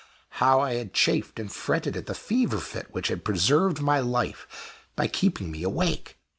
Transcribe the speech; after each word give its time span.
How 0.39 0.59
I 0.61 0.73
had 0.73 0.95
chafed 0.95 1.39
and 1.39 1.53
fretted 1.53 1.95
at 1.95 2.07
the 2.07 2.15
fever 2.15 2.57
fit 2.57 2.87
which 2.91 3.09
had 3.09 3.23
preserved 3.23 3.81
my 3.83 3.99
life 3.99 4.73
by 4.95 5.05
keeping 5.05 5.51
me 5.51 5.61
awake! 5.61 6.17